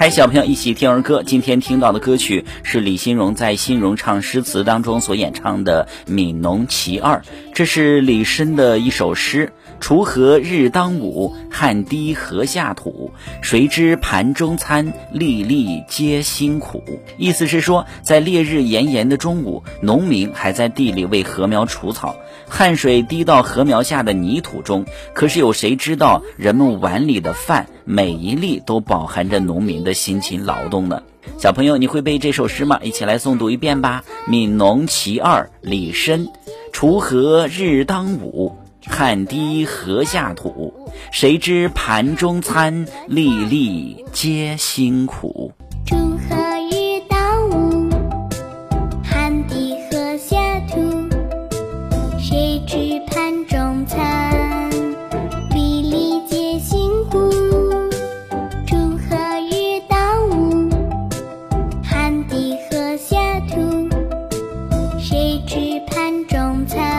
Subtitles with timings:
[0.00, 1.24] 嗨，小朋友，一起听儿歌。
[1.24, 7.16] 今天听到的歌曲是李新荣在新荣唱诗词当中所演唱的《悯农其二》，
[7.52, 9.52] 这是李绅的一首诗。
[9.80, 13.10] 锄禾日当午，汗滴禾下土。
[13.42, 16.80] 谁知盘中餐，粒粒皆辛苦。
[17.16, 22.14] 意思是说，在烈日炎炎的中午，农民还在地里为禾苗除草，
[22.48, 24.86] 汗水滴到禾苗下的泥土中。
[25.12, 31.02] 可是有谁知道，人们碗里的饭每一粒都饱含着农民的辛勤劳动呢？
[31.38, 32.78] 小朋友，你会背这首诗吗？
[32.82, 34.04] 一起来诵读一遍吧。
[34.30, 36.28] 《悯农其二》李绅：
[36.70, 38.54] 锄禾日当午。
[38.86, 40.72] 汗滴禾下土，
[41.10, 45.52] 谁知盘中餐，粒粒皆辛苦。
[45.86, 45.96] 锄
[46.28, 46.36] 禾
[46.70, 47.90] 日当午，
[49.02, 50.78] 汗滴禾下土，
[52.18, 54.37] 谁知盘中餐，
[66.26, 66.97] 中餐。